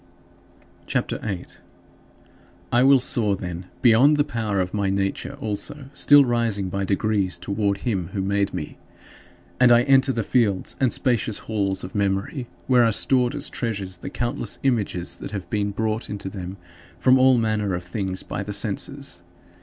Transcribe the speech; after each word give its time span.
CHAPTER 0.87 1.19
VIII 1.19 1.43
12. 1.45 1.61
I 2.71 2.81
will 2.81 2.99
soar, 2.99 3.35
then, 3.35 3.67
beyond 3.83 4.17
this 4.17 4.25
power 4.27 4.59
of 4.59 4.73
my 4.73 4.89
nature 4.89 5.35
also, 5.39 5.91
still 5.93 6.25
rising 6.25 6.69
by 6.69 6.83
degrees 6.85 7.37
toward 7.37 7.81
him 7.81 8.07
who 8.07 8.23
made 8.23 8.51
me. 8.51 8.79
And 9.59 9.71
I 9.71 9.83
enter 9.83 10.11
the 10.11 10.23
fields 10.23 10.75
and 10.79 10.91
spacious 10.91 11.37
halls 11.37 11.83
of 11.83 11.93
memory, 11.93 12.47
where 12.65 12.83
are 12.83 12.91
stored 12.91 13.35
as 13.35 13.47
treasures 13.47 13.97
the 13.97 14.09
countless 14.09 14.57
images 14.63 15.17
that 15.17 15.29
have 15.33 15.47
been 15.51 15.69
brought 15.69 16.09
into 16.09 16.29
them 16.29 16.57
from 16.97 17.19
all 17.19 17.37
manner 17.37 17.75
of 17.75 17.83
things 17.83 18.23
by 18.23 18.41
the 18.41 18.53
senses. 18.53 19.21